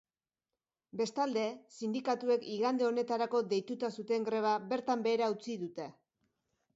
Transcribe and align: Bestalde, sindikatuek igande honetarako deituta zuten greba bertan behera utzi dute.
Bestalde, 1.01 1.41
sindikatuek 1.79 2.47
igande 2.53 2.87
honetarako 2.87 3.41
deituta 3.51 3.91
zuten 3.99 4.25
greba 4.31 4.55
bertan 4.73 5.05
behera 5.09 5.29
utzi 5.35 5.59
dute. 5.65 5.87